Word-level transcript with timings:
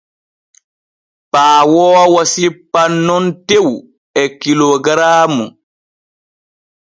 Paawoowo 1.31 2.21
sippan 2.33 2.91
nun 3.05 3.25
tew 3.47 3.69
e 4.21 4.23
kilogaraamu. 4.41 5.43